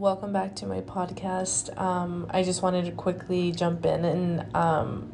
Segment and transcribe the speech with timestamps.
[0.00, 1.78] welcome back to my podcast.
[1.78, 5.12] Um, I just wanted to quickly jump in and um,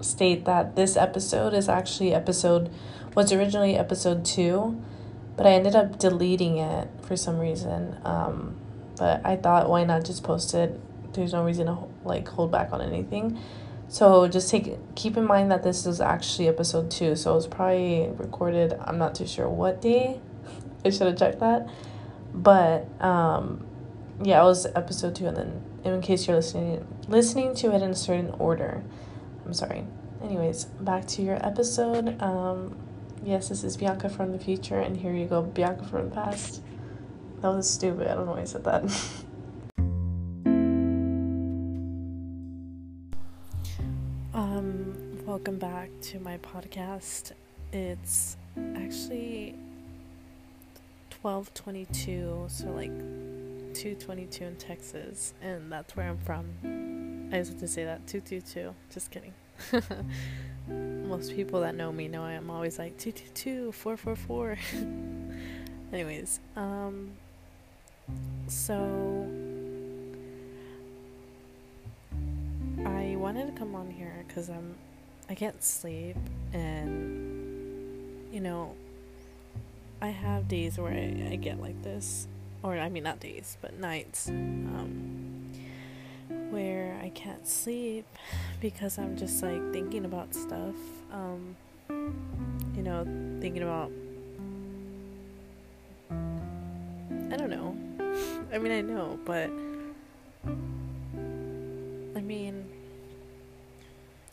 [0.00, 2.68] state that this episode is actually episode
[3.14, 4.82] was originally episode two,
[5.36, 7.96] but I ended up deleting it for some reason.
[8.04, 8.56] Um,
[8.98, 10.80] but I thought, why not just post it?
[11.14, 13.38] There's no reason to like hold back on anything.
[13.86, 17.14] So just take keep in mind that this is actually episode two.
[17.14, 18.76] So it was probably recorded.
[18.84, 20.20] I'm not too sure what day.
[20.84, 21.68] I should have checked that.
[22.34, 23.64] But um,
[24.22, 27.90] yeah, it was episode two, and then in case you're listening listening to it in
[27.90, 28.82] a certain order,
[29.44, 29.84] I'm sorry.
[30.22, 32.20] Anyways, back to your episode.
[32.22, 32.76] Um,
[33.22, 36.62] yes, this is Bianca from the future, and here you go, Bianca from the past.
[37.42, 38.08] That was stupid.
[38.08, 38.84] I don't know why I said that.
[44.34, 44.94] um,
[45.26, 47.32] welcome back to my podcast.
[47.72, 49.56] It's actually
[51.20, 52.92] 1222, so like
[53.76, 57.28] 222 in Texas, and that's where I'm from.
[57.32, 58.74] I just have to say that 222.
[58.92, 59.34] Just kidding.
[61.08, 64.58] Most people that know me know I am always like 222, 444.
[65.92, 67.12] Anyways, um,
[68.46, 69.28] so
[72.84, 74.74] I wanted to come on here because I'm
[75.28, 76.16] I can't sleep
[76.52, 78.74] and you know
[80.00, 82.26] I have days where I, I get like this
[82.62, 85.52] or I mean not days but nights um,
[86.50, 88.06] where I can't sleep
[88.60, 90.74] because I'm just like thinking about stuff
[91.12, 91.56] um,
[91.88, 93.04] you know
[93.40, 93.90] thinking about
[97.28, 97.76] I don't know.
[98.52, 99.50] I mean I know but
[102.16, 102.64] I mean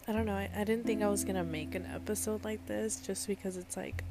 [0.07, 0.35] I don't know.
[0.35, 3.77] I, I didn't think I was gonna make an episode like this just because it's
[3.77, 4.03] like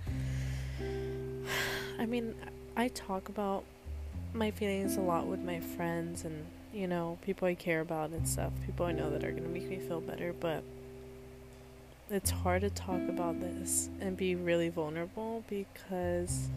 [1.98, 2.34] I mean
[2.76, 3.64] I talk about
[4.34, 8.26] my feelings a lot with my friends and you know people I care about and
[8.26, 8.52] stuff.
[8.64, 10.62] People I know that are going to make me feel better but
[12.10, 16.48] it's hard to talk about this and be really vulnerable because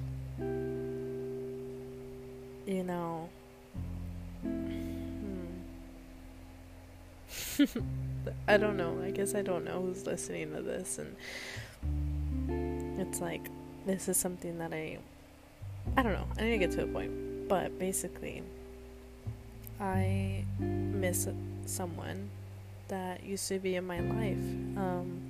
[2.66, 3.30] you know
[4.42, 4.66] hmm.
[8.48, 9.02] I don't know.
[9.04, 11.16] I guess I don't know who's listening to this and
[13.00, 13.50] it's like
[13.86, 14.98] this is something that I
[15.98, 16.28] I don't know.
[16.38, 18.44] I need to get to a point but basically,
[19.80, 21.28] I miss
[21.66, 22.30] someone
[22.88, 24.38] that used to be in my life.
[24.78, 25.22] Um,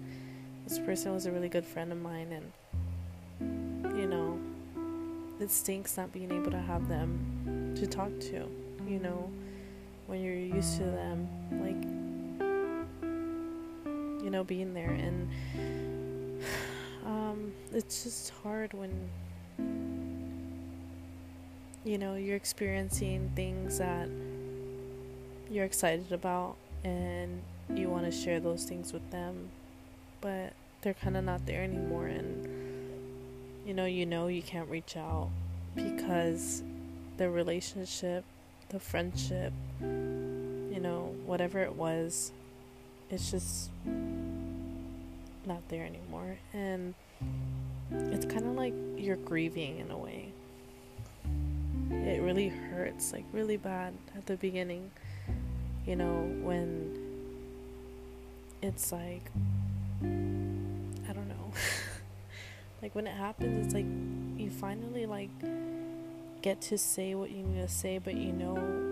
[0.68, 4.40] this person was a really good friend of mine, and you know,
[5.40, 8.48] it stinks not being able to have them to talk to.
[8.88, 9.30] You know,
[10.08, 11.84] when you're used to them, like,
[14.24, 15.30] you know, being there, and
[17.06, 19.10] um, it's just hard when
[21.86, 24.10] you know, you're experiencing things that
[25.52, 27.42] you're excited about and
[27.76, 29.50] you want to share those things with them,
[30.20, 32.08] but they're kind of not there anymore.
[32.08, 32.48] And,
[33.68, 35.30] you know, you know, you can't reach out
[35.76, 36.64] because
[37.18, 38.24] the relationship,
[38.70, 42.32] the friendship, you know, whatever it was,
[43.12, 43.70] it's just
[45.46, 46.38] not there anymore.
[46.52, 46.96] And
[47.92, 50.32] it's kind of like you're grieving in a way
[52.04, 54.92] it really hurts like really bad at the beginning
[55.86, 56.92] you know when
[58.62, 59.32] it's like
[60.02, 61.54] i don't know.
[62.82, 63.88] Like when it happens it's like
[64.38, 65.32] you finally like
[66.44, 68.86] get to say what you need to say but you know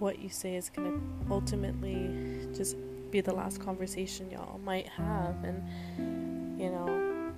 [0.00, 2.76] what you say is going to ultimately just
[3.10, 5.36] be the last conversation y'all might have.
[5.44, 7.32] And you know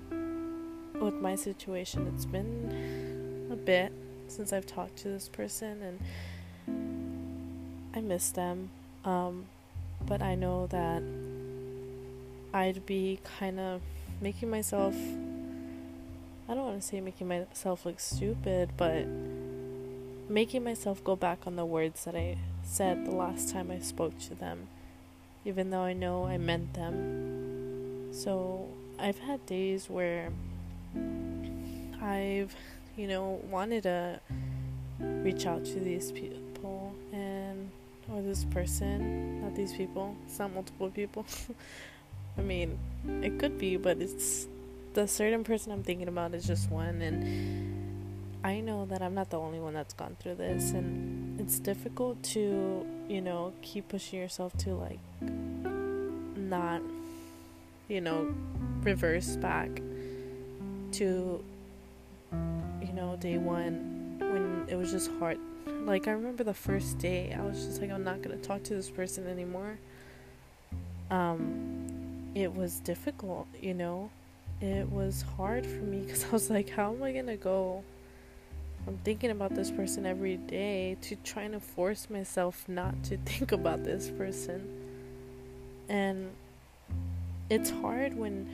[1.01, 3.93] with my situation it's been a bit
[4.33, 5.99] since I've talked to this person and
[7.95, 8.71] I miss them.
[9.05, 9.47] Um,
[10.07, 11.03] but I know that
[12.53, 13.81] I'd be kind of
[14.21, 14.95] making myself
[16.49, 19.07] I don't want to say making myself look stupid, but
[20.29, 24.19] making myself go back on the words that I said the last time I spoke
[24.29, 24.67] to them,
[25.45, 28.13] even though I know I meant them.
[28.13, 28.69] So
[28.99, 30.31] I've had days where
[32.03, 32.55] I've
[32.97, 34.21] you know, wanted to
[34.99, 37.71] reach out to these people and
[38.13, 41.25] or this person, not these people, it's not multiple people.
[42.39, 42.79] I mean,
[43.23, 44.47] it could be, but it's
[44.95, 49.31] the certain person I'm thinking about is just one and I know that I'm not
[49.31, 54.19] the only one that's gone through this and it's difficult to, you know, keep pushing
[54.19, 56.83] yourself to like not
[57.89, 58.35] you know,
[58.83, 59.69] reverse back
[60.93, 61.45] to
[63.03, 67.43] know, day one when it was just hard Like, I remember the first day, I
[67.43, 69.79] was just like, I'm not gonna talk to this person anymore.
[71.11, 74.11] Um, it was difficult, you know?
[74.61, 77.83] It was hard for me because I was like, how am I gonna go
[78.85, 83.51] from thinking about this person every day to trying to force myself not to think
[83.51, 84.61] about this person?
[85.89, 86.31] And
[87.51, 88.49] it's hard when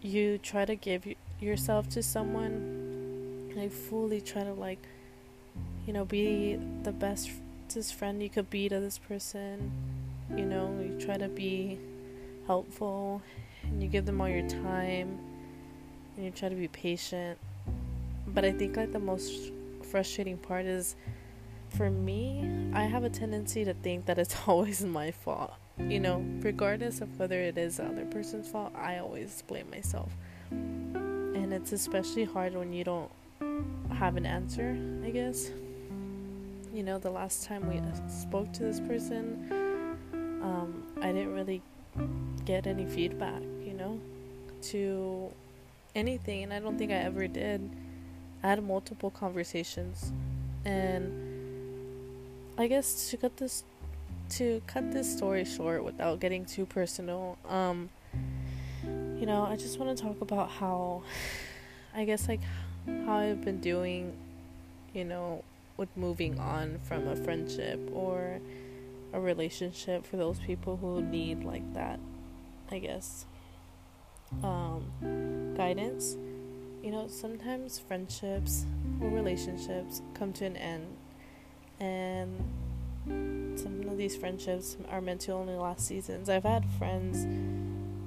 [0.00, 1.06] you try to give
[1.38, 2.79] yourself to someone,
[3.56, 4.78] like, fully try to, like,
[5.86, 7.30] you know, be the best
[7.94, 9.70] friend you could be to this person.
[10.36, 11.78] You know, you try to be
[12.46, 13.22] helpful
[13.62, 15.18] and you give them all your time
[16.16, 17.38] and you try to be patient.
[18.26, 19.52] But I think like the most
[19.82, 20.96] frustrating part is
[21.70, 25.54] for me, I have a tendency to think that it's always my fault.
[25.78, 30.12] You know, regardless of whether it is the other person's fault, I always blame myself.
[30.50, 33.10] And it's especially hard when you don't
[33.94, 35.50] have an answer, I guess
[36.72, 39.98] you know, the last time we spoke to this person,
[40.42, 41.62] um, I didn't really
[42.44, 44.00] get any feedback, you know,
[44.62, 45.32] to
[45.94, 47.68] anything, and I don't think I ever did.
[48.42, 50.12] I had multiple conversations,
[50.64, 51.12] and
[52.56, 53.64] I guess to cut this
[54.30, 57.90] to cut this story short without getting too personal, um,
[58.84, 61.02] you know, I just want to talk about how,
[61.94, 62.40] I guess like
[63.06, 64.16] how I've been doing,
[64.94, 65.44] you know,
[65.76, 68.40] with moving on from a friendship or
[69.12, 71.98] a relationship for those people who need like that
[72.70, 73.26] i guess
[74.42, 76.16] um, guidance.
[76.82, 78.64] You know sometimes friendships
[79.00, 80.86] or relationships come to an end
[81.78, 86.28] and some of these friendships are meant to only last seasons.
[86.30, 87.26] I've had friends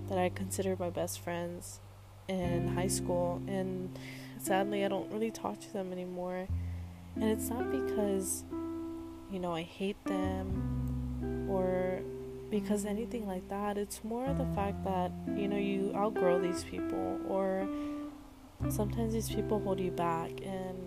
[0.09, 1.79] that i consider my best friends
[2.27, 3.97] in high school and
[4.43, 6.47] sadly i don't really talk to them anymore
[7.15, 8.43] and it's not because,
[9.31, 12.01] you know, I hate them or
[12.49, 13.77] because anything like that.
[13.77, 17.67] It's more the fact that, you know, you outgrow these people or
[18.69, 20.77] sometimes these people hold you back and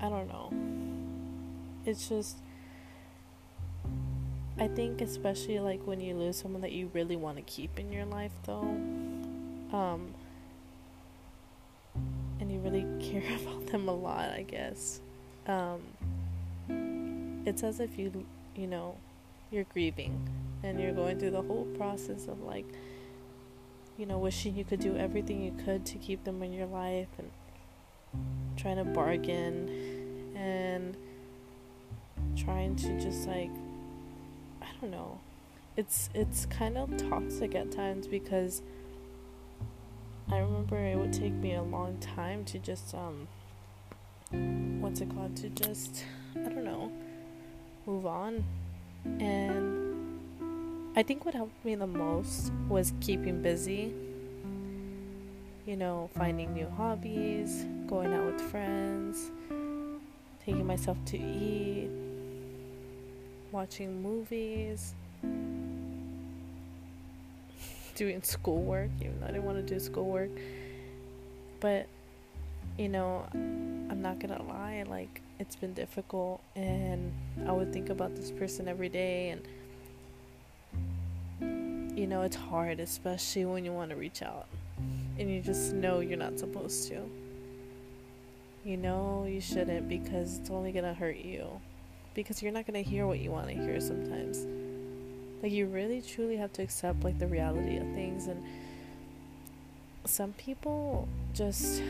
[0.00, 0.52] I don't know.
[1.84, 2.36] It's just
[4.58, 7.90] I think especially like when you lose someone that you really want to keep in
[7.90, 8.76] your life though.
[9.72, 10.14] Um
[13.10, 15.00] care about them a lot, I guess.
[15.46, 15.80] Um,
[17.46, 18.96] it's as if you, you know,
[19.50, 20.28] you're grieving
[20.62, 22.66] and you're going through the whole process of like,
[23.96, 27.08] you know, wishing you could do everything you could to keep them in your life
[27.18, 27.30] and
[28.56, 29.68] trying to bargain
[30.36, 30.96] and
[32.36, 33.50] trying to just like,
[34.62, 35.18] I don't know.
[35.76, 38.62] It's it's kind of toxic at times because
[40.30, 43.28] I remember it would take me a long time to just um
[44.80, 45.36] what's it called?
[45.36, 46.04] To just
[46.36, 46.92] I don't know
[47.86, 48.44] move on.
[49.04, 50.20] And
[50.96, 53.92] I think what helped me the most was keeping busy
[55.66, 59.30] you know finding new hobbies going out with friends
[60.44, 61.90] taking myself to eat
[63.52, 64.94] watching movies
[68.00, 70.30] doing schoolwork, even though I didn't want to do schoolwork.
[71.60, 71.86] But,
[72.78, 77.12] you know, I'm not gonna lie, like, it's been difficult, and
[77.46, 79.36] I would think about this person every day,
[81.42, 84.46] and, you know, it's hard, especially when you want to reach out
[85.20, 87.02] and you just know you're not supposed to.
[88.64, 91.60] You know you shouldn't because it's only gonna hurt you.
[92.14, 94.46] Because you're not gonna hear what you want to hear sometimes.
[95.42, 98.42] Like you really truly have to accept like the reality of things and
[100.04, 101.82] some people just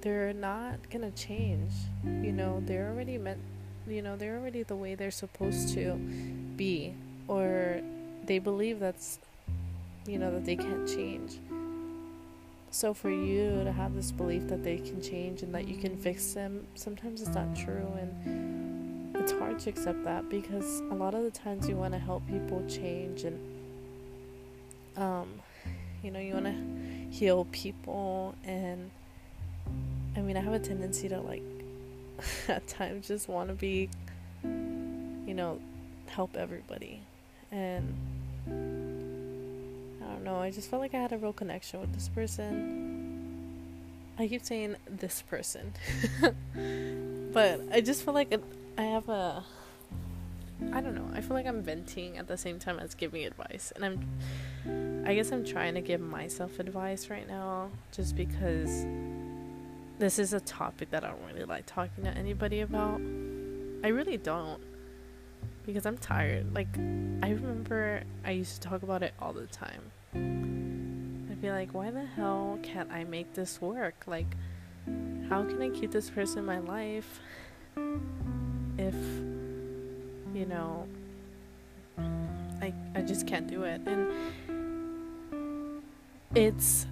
[0.00, 1.72] they're not gonna change.
[2.04, 3.40] You know, they're already meant
[3.86, 5.94] you know, they're already the way they're supposed to
[6.56, 6.94] be
[7.26, 7.80] or
[8.26, 9.18] they believe that's
[10.06, 11.38] you know that they can't change.
[12.70, 15.96] So for you to have this belief that they can change and that you can
[15.96, 18.67] fix them, sometimes it's not true and
[19.28, 22.26] it's hard to accept that because a lot of the times you want to help
[22.28, 23.38] people change and
[24.96, 25.28] um
[26.02, 26.54] you know you want to
[27.10, 28.90] heal people and
[30.16, 31.42] I mean I have a tendency to like
[32.48, 33.90] at times just want to be
[34.42, 35.60] you know
[36.06, 37.02] help everybody
[37.52, 37.94] and
[38.46, 42.86] I don't know I just felt like I had a real connection with this person.
[44.18, 45.74] I keep saying this person
[47.32, 48.42] but I just feel like it,
[48.78, 49.44] I have a
[50.72, 51.08] I don't know.
[51.12, 53.72] I feel like I'm venting at the same time as giving advice.
[53.74, 58.86] And I'm I guess I'm trying to give myself advice right now just because
[59.98, 63.00] this is a topic that I don't really like talking to anybody about.
[63.82, 64.60] I really don't.
[65.66, 66.54] Because I'm tired.
[66.54, 69.82] Like, I remember I used to talk about it all the time.
[70.14, 74.04] I'd be like, why the hell can't I make this work?
[74.06, 74.36] Like,
[75.28, 77.20] how can I keep this person in my life
[78.78, 78.94] if,
[80.34, 80.86] you know,
[81.98, 83.80] I, I just can't do it?
[83.86, 84.08] And
[86.34, 86.86] it's,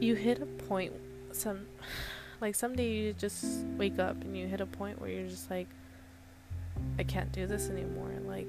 [0.00, 0.92] you hit a point,
[1.32, 1.66] some,
[2.40, 5.68] like someday you just wake up and you hit a point where you're just like,
[6.98, 8.12] I can't do this anymore.
[8.26, 8.46] Like,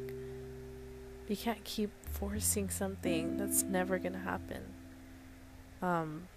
[1.28, 4.62] you can't keep forcing something that's never gonna happen.
[5.82, 6.28] Um,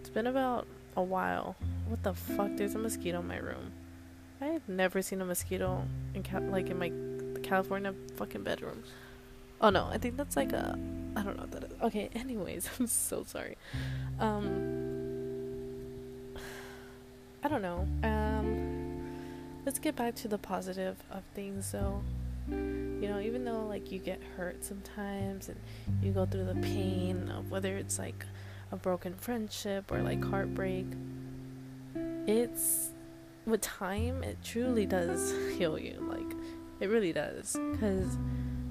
[0.00, 1.56] it's been about a while.
[1.88, 2.56] What the fuck?
[2.56, 3.72] There's a mosquito in my room.
[4.40, 5.82] I've never seen a mosquito
[6.14, 6.92] in like in my
[7.42, 8.82] California fucking bedroom.
[9.60, 10.78] Oh no, I think that's like a
[11.16, 11.72] I don't know what that is.
[11.82, 13.56] Okay, anyways, I'm so sorry.
[14.20, 14.74] Um
[17.42, 17.86] I don't know.
[18.02, 19.14] Um
[19.64, 22.02] let's get back to the positive of things though.
[22.48, 25.58] You know, even though like you get hurt sometimes and
[26.02, 28.26] you go through the pain of whether it's like
[28.74, 30.86] a broken friendship or like heartbreak,
[32.26, 32.90] it's
[33.46, 35.96] with time it truly does heal you.
[36.00, 36.36] Like
[36.80, 38.18] it really does cuz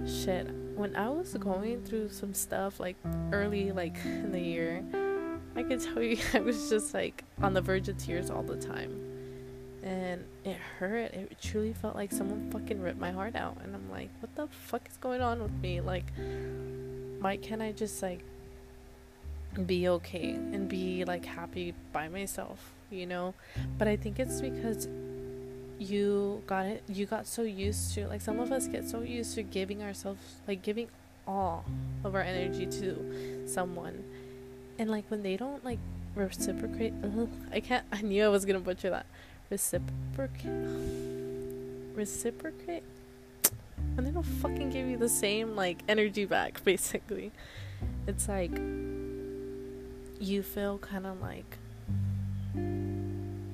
[0.06, 2.98] shit, when I was going through some stuff like
[3.32, 4.84] early like in the year,
[5.56, 8.58] I could tell you I was just like on the verge of tears all the
[8.58, 9.00] time.
[9.84, 11.14] And it hurt.
[11.14, 13.58] It truly felt like someone fucking ripped my heart out.
[13.62, 15.82] And I'm like, what the fuck is going on with me?
[15.82, 16.06] Like,
[17.20, 18.24] why can't I just like
[19.66, 23.34] be okay and be like happy by myself, you know?
[23.78, 24.88] But I think it's because
[25.80, 29.36] you got it you got so used to like some of us get so used
[29.36, 30.88] to giving ourselves like giving
[31.28, 31.66] all
[32.04, 34.04] of our energy to someone.
[34.80, 35.80] And like when they don't like
[36.16, 39.06] reciprocate ugh, i can't i knew i was gonna butcher that.
[39.50, 41.24] Reciprocate
[41.96, 42.84] reciprocate?
[43.98, 47.32] And they don't fucking give you the same like energy back basically.
[48.08, 48.52] It's like
[50.20, 51.58] you feel kind of like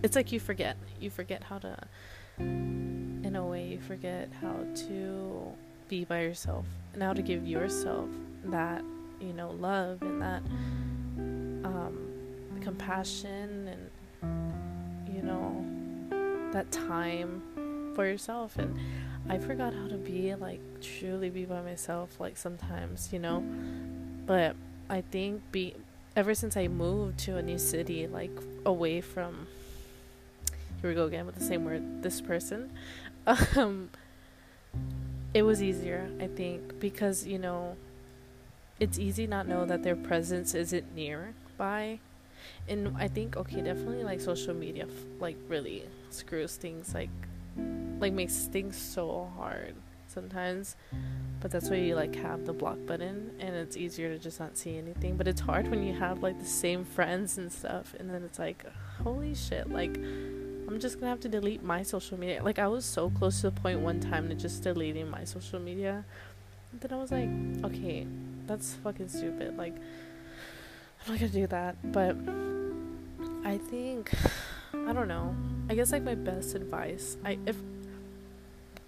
[0.01, 0.77] it's like you forget.
[0.99, 1.77] You forget how to
[2.39, 5.51] in a way you forget how to
[5.89, 8.07] be by yourself and how to give yourself
[8.45, 8.81] that
[9.19, 10.41] you know love and that
[11.65, 11.97] um,
[12.61, 15.65] compassion and you know
[16.53, 17.41] that time
[17.95, 18.57] for yourself.
[18.57, 18.77] And
[19.27, 23.43] i forgot how to be like truly be by myself like sometimes you know?
[24.25, 24.55] But
[24.89, 25.75] i think be
[26.19, 29.47] ever since i moved to a new city like away from
[30.81, 32.69] here we go again with the same word this person
[33.55, 33.89] um
[35.33, 37.77] it was easier i think because you know
[38.81, 41.99] it's easy not know that their presence isn't nearby.
[42.67, 44.87] And i think okay definitely like social media
[45.21, 47.09] like really screws things like
[48.01, 49.73] like makes things so hard
[50.19, 50.75] sometimes
[51.41, 54.57] but that's why you like have the block button and it's easier to just not
[54.57, 58.09] see anything but it's hard when you have like the same friends and stuff and
[58.09, 58.65] then it's like
[59.03, 59.97] holy shit like
[60.69, 62.43] I'm just gonna have to delete my social media.
[62.43, 65.59] Like I was so close to the point one time to just deleting my social
[65.59, 66.05] media.
[66.71, 67.27] And then I was like,
[67.63, 68.05] okay,
[68.45, 69.57] that's fucking stupid.
[69.57, 71.75] Like I'm not gonna do that.
[71.91, 72.15] But
[73.43, 74.11] I think
[74.73, 75.35] I don't know.
[75.69, 77.17] I guess like my best advice.
[77.25, 77.55] I if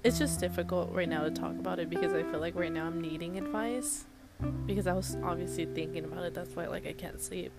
[0.03, 2.87] it's just difficult right now to talk about it because I feel like right now
[2.87, 4.05] I'm needing advice
[4.65, 6.33] because I was obviously thinking about it.
[6.33, 7.51] That's why like I can't sleep.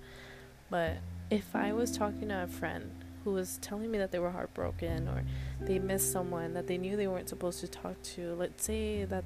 [0.71, 0.97] But
[1.31, 2.91] if I was talking to a friend
[3.25, 5.23] who was telling me that they were heartbroken or
[5.61, 8.35] they missed someone that they knew they weren't supposed to talk to.
[8.35, 9.25] Let's say that,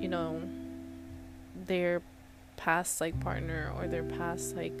[0.00, 0.40] you know,
[1.66, 2.02] their
[2.56, 4.72] past like partner or their past like,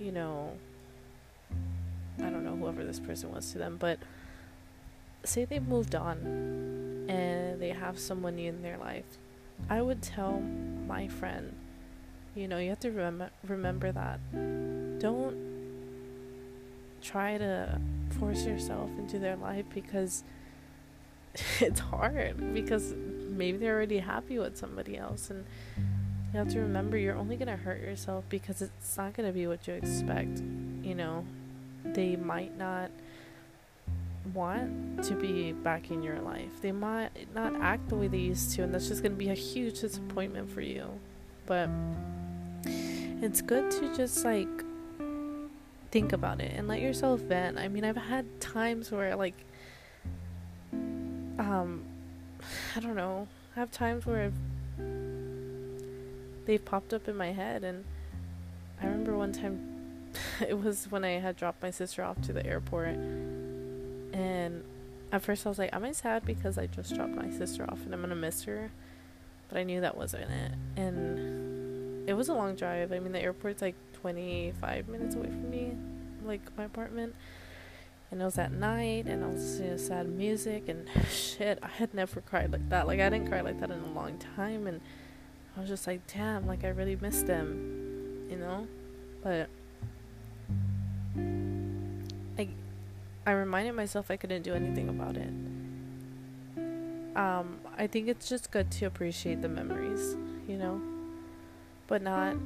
[0.00, 0.52] you know,
[2.18, 3.98] I don't know whoever this person was to them, but
[5.24, 9.18] say they've moved on and they have someone new in their life.
[9.68, 10.40] I would tell
[10.86, 11.54] my friend,
[12.34, 14.20] you know, you have to rem- remember that.
[15.00, 15.36] Don't
[17.02, 17.80] try to
[18.18, 20.24] force yourself into their life because
[21.60, 22.94] it's hard because
[23.30, 25.44] maybe they're already happy with somebody else and
[26.32, 29.32] you have to remember you're only going to hurt yourself because it's not going to
[29.32, 30.40] be what you expect
[30.82, 31.24] you know
[31.84, 32.90] they might not
[34.34, 38.52] want to be back in your life they might not act the way they used
[38.52, 40.86] to and that's just going to be a huge disappointment for you
[41.46, 41.68] but
[43.20, 44.48] it's good to just like
[45.90, 47.58] think about it and let yourself vent.
[47.58, 49.34] I mean, I've had times where like
[51.38, 51.84] um
[52.76, 53.28] I don't know.
[53.56, 54.86] I have times where I've
[56.46, 57.84] they've popped up in my head and
[58.80, 60.04] I remember one time
[60.46, 62.96] it was when I had dropped my sister off to the airport.
[64.12, 64.64] And
[65.12, 67.84] at first I was like, Am I sad because I just dropped my sister off
[67.84, 68.70] and I'm gonna miss her?
[69.48, 70.52] But I knew that wasn't it.
[70.76, 72.92] And it was a long drive.
[72.92, 75.72] I mean, the airport's like 25 minutes away from me,
[76.24, 77.14] like my apartment.
[78.10, 81.68] And it was at night, and I was listening to sad music, and shit, I
[81.68, 82.86] had never cried like that.
[82.86, 84.80] Like, I didn't cry like that in a long time, and
[85.54, 88.66] I was just like, damn, like, I really missed them, you know?
[89.22, 89.50] But
[92.38, 92.48] I,
[93.28, 95.28] I reminded myself I couldn't do anything about it.
[97.14, 100.16] Um, I think it's just good to appreciate the memories,
[100.48, 100.80] you know,
[101.88, 102.36] but not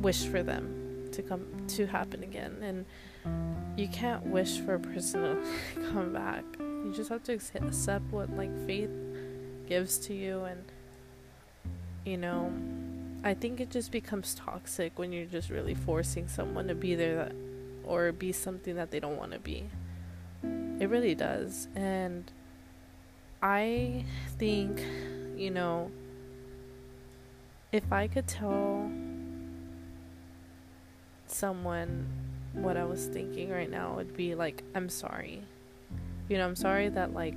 [0.00, 2.56] wish for them to come to happen again.
[2.62, 6.44] And you can't wish for a person to come back.
[6.60, 8.88] You just have to accept what like faith
[9.68, 10.64] gives to you, and
[12.06, 12.50] you know,
[13.22, 17.16] I think it just becomes toxic when you're just really forcing someone to be there
[17.16, 17.32] that
[17.84, 19.68] or be something that they don't want to be.
[20.78, 21.68] It really does.
[21.74, 22.30] And
[23.42, 24.04] I
[24.38, 24.82] think,
[25.36, 25.90] you know,
[27.72, 28.90] if I could tell
[31.26, 32.06] someone
[32.52, 35.42] what I was thinking right now, it would be like, I'm sorry.
[36.28, 37.34] You know, I'm sorry that, like,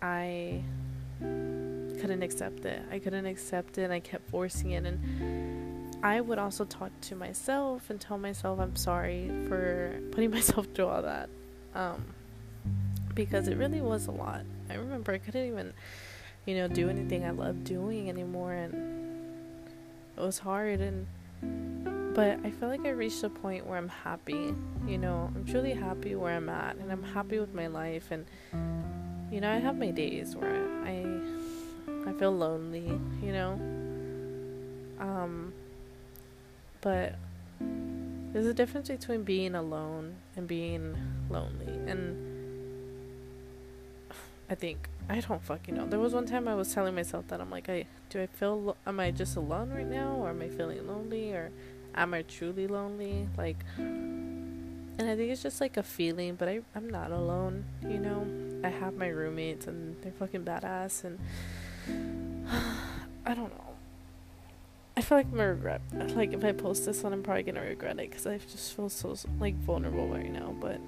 [0.00, 0.62] I
[1.20, 2.82] couldn't accept it.
[2.90, 4.84] I couldn't accept it I kept forcing it.
[4.84, 4.98] And
[6.02, 10.88] I would also talk to myself and tell myself I'm sorry for putting myself through
[10.88, 11.28] all that.
[11.74, 12.04] Um,
[13.14, 14.42] because it really was a lot.
[14.70, 15.72] I remember I couldn't even,
[16.46, 18.74] you know, do anything I loved doing anymore, and
[20.16, 20.80] it was hard.
[20.80, 21.06] And
[22.14, 24.54] but I feel like I reached a point where I'm happy.
[24.86, 28.10] You know, I'm truly happy where I'm at, and I'm happy with my life.
[28.10, 28.26] And
[29.30, 31.06] you know, I have my days where I
[32.06, 32.98] I feel lonely.
[33.22, 33.52] You know,
[35.00, 35.52] um,
[36.82, 37.14] but
[38.32, 40.96] there's a difference between being alone and being
[41.30, 42.32] lonely, and
[44.50, 45.86] I think I don't fucking know.
[45.86, 48.76] There was one time I was telling myself that I'm like, I do I feel
[48.86, 51.50] am I just alone right now, or am I feeling lonely, or
[51.94, 53.28] am I truly lonely?
[53.38, 57.64] Like, and I think it's just like a feeling, but I I'm not alone.
[57.82, 58.26] You know,
[58.64, 61.18] I have my roommates and they're fucking badass, and
[63.26, 63.71] I don't know.
[64.96, 65.80] I feel like I'm gonna regret.
[66.14, 68.88] Like if I post this one, I'm probably gonna regret it because I just feel
[68.88, 70.80] so like vulnerable right now, but.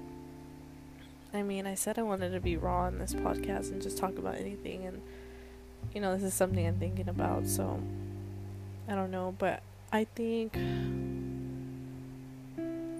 [1.33, 4.17] I mean, I said I wanted to be raw in this podcast and just talk
[4.17, 5.01] about anything, and
[5.93, 7.81] you know, this is something I'm thinking about, so
[8.87, 10.55] I don't know, but I think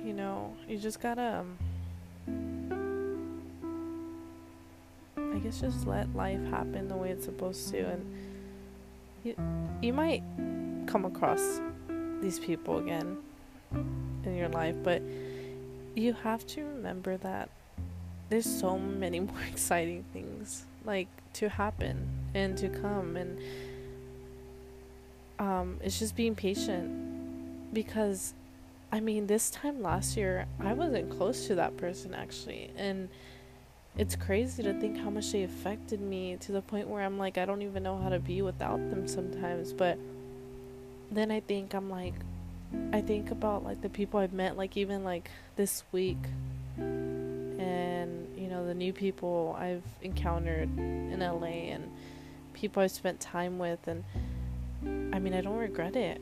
[0.05, 1.57] you know, you just gotta um,
[5.17, 8.05] I guess just let life happen the way it's supposed to and
[9.23, 9.35] you
[9.81, 10.23] you might
[10.85, 11.59] come across
[12.21, 13.17] these people again
[14.23, 15.01] in your life, but
[15.95, 17.49] you have to remember that
[18.29, 23.39] there's so many more exciting things like to happen and to come and
[25.39, 28.33] um it's just being patient because
[28.91, 33.09] I mean this time last year I wasn't close to that person actually and
[33.97, 37.37] it's crazy to think how much they affected me to the point where I'm like
[37.37, 39.97] I don't even know how to be without them sometimes but
[41.11, 42.13] then I think I'm like
[42.91, 46.17] I think about like the people I've met like even like this week
[46.77, 51.89] and you know the new people I've encountered in LA and
[52.53, 54.03] people I've spent time with and
[55.13, 56.21] I mean I don't regret it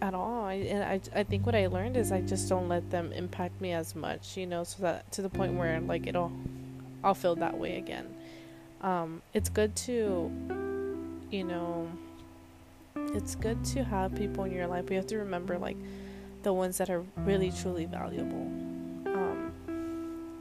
[0.00, 0.44] at all.
[0.44, 3.60] I, and I, I think what I learned is I just don't let them impact
[3.60, 6.32] me as much you know so that to the point where like it'll
[7.04, 8.06] I'll feel that way again.
[8.80, 10.30] Um, it's good to
[11.30, 11.88] you know
[13.14, 15.76] it's good to have people in your life you have to remember like
[16.42, 18.46] the ones that are really truly valuable
[19.06, 19.52] Um,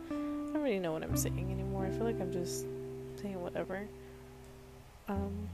[0.09, 1.85] I don't really know what I'm saying anymore.
[1.85, 2.65] I feel like I'm just
[3.21, 3.87] saying whatever.
[5.07, 5.49] Um,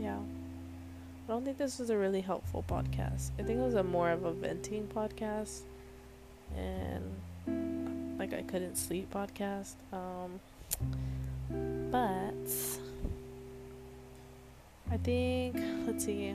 [0.00, 0.16] yeah.
[0.16, 3.30] I don't think this was a really helpful podcast.
[3.38, 5.60] I think it was a more of a venting podcast
[6.56, 9.74] and like I couldn't sleep podcast.
[9.92, 10.40] Um,
[11.90, 12.48] but
[14.90, 16.34] I think let's see.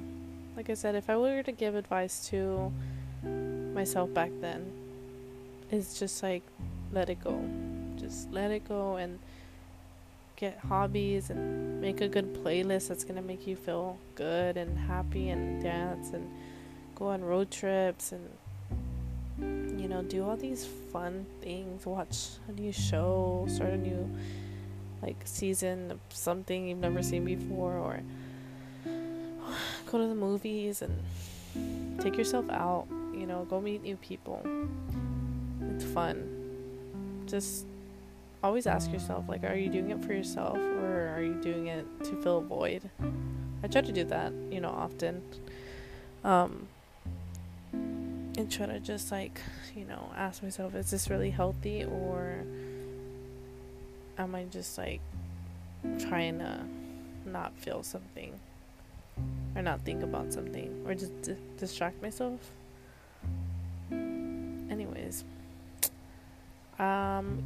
[0.57, 2.71] Like I said, if I were to give advice to
[3.73, 4.71] myself back then,
[5.71, 6.43] it's just like
[6.91, 7.39] let it go
[7.99, 9.19] just let it go and
[10.35, 14.77] get hobbies and make a good playlist that's going to make you feel good and
[14.77, 16.27] happy and dance and
[16.95, 22.71] go on road trips and you know do all these fun things watch a new
[22.71, 24.09] show start a new
[25.01, 27.99] like season of something you've never seen before or
[29.89, 34.41] go to the movies and take yourself out You know, go meet new people.
[35.75, 37.25] It's fun.
[37.25, 37.65] Just
[38.41, 41.85] always ask yourself like are you doing it for yourself or are you doing it
[42.05, 42.89] to fill a void?
[43.61, 45.21] I try to do that, you know, often.
[46.23, 46.67] Um
[47.73, 49.41] and try to just like,
[49.75, 52.45] you know, ask myself is this really healthy or
[54.17, 55.01] am I just like
[55.99, 56.61] trying to
[57.25, 58.39] not feel something
[59.55, 62.51] or not think about something or just d- distract myself.
[63.91, 65.23] Anyways,
[66.77, 67.43] um,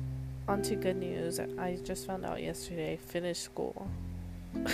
[0.47, 1.39] on to good news.
[1.39, 3.87] I just found out yesterday, finished school.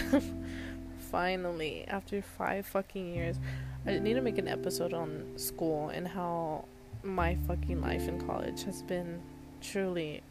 [1.12, 3.38] Finally, after five fucking years.
[3.86, 6.66] I need to make an episode on school and how
[7.02, 9.22] my fucking life in college has been
[9.62, 10.22] truly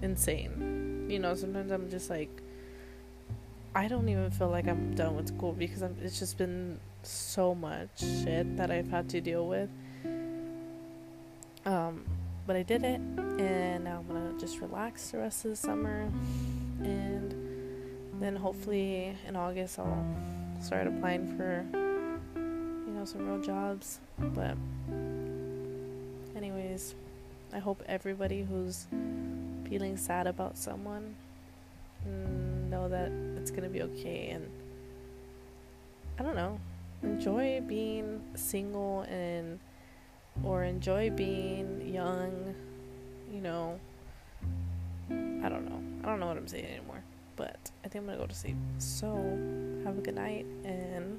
[0.00, 1.06] insane.
[1.10, 2.30] You know, sometimes I'm just like,
[3.76, 7.54] I don't even feel like I'm done with school because I'm, it's just been so
[7.54, 9.68] much shit that I've had to deal with.
[11.66, 12.06] Um,
[12.46, 13.02] but I did it,
[13.38, 16.10] and now I'm gonna just relax the rest of the summer,
[16.82, 17.34] and
[18.18, 20.06] then hopefully in August I'll
[20.58, 21.66] start applying for,
[22.34, 24.00] you know, some real jobs.
[24.18, 24.56] But,
[26.34, 26.94] anyways,
[27.52, 28.86] I hope everybody who's
[29.68, 31.14] feeling sad about someone
[32.08, 33.10] mm, know that
[33.46, 34.44] it's gonna be okay and
[36.18, 36.58] I don't know.
[37.04, 39.60] Enjoy being single and
[40.42, 42.56] or enjoy being young
[43.32, 43.78] you know.
[45.08, 45.80] I don't know.
[46.02, 47.04] I don't know what I'm saying anymore
[47.36, 48.56] but I think I'm gonna go to sleep.
[48.78, 49.14] So
[49.84, 51.16] have a good night and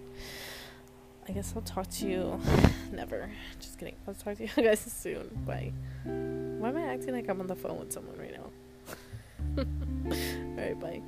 [1.30, 2.42] I guess I'll talk to you.
[2.92, 3.30] Never.
[3.62, 3.96] Just kidding.
[4.06, 5.30] I'll talk to you guys soon.
[5.46, 5.72] Bye.
[6.04, 9.64] Why am I acting like I'm on the phone with someone right now?
[10.60, 11.02] Alright, bye.